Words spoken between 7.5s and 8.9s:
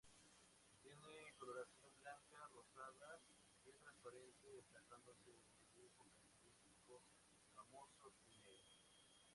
ramoso y negro.